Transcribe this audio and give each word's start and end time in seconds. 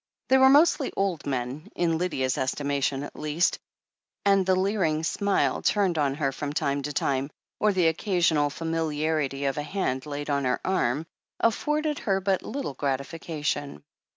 They 0.29 0.39
were 0.39 0.49
mostly 0.49 0.91
old 0.97 1.27
men, 1.27 1.69
in 1.75 1.99
Lydia's 1.99 2.35
estimation 2.35 3.03
at 3.03 3.15
least, 3.15 3.59
and 4.25 4.43
the 4.47 4.55
leering 4.55 5.03
smile 5.03 5.61
turned 5.61 5.99
on 5.99 6.15
her 6.15 6.31
from 6.31 6.53
time 6.53 6.81
to 6.81 6.91
time, 6.91 7.29
or 7.59 7.71
the 7.71 7.85
occasional 7.85 8.49
familiarity 8.49 9.45
of 9.45 9.59
a 9.59 9.61
hand 9.61 10.07
laid 10.07 10.31
on 10.31 10.45
her 10.45 10.59
arm, 10.65 11.05
afforded 11.39 11.99
her 11.99 12.19
but 12.19 12.41
little 12.41 12.73
gratification. 12.73 13.83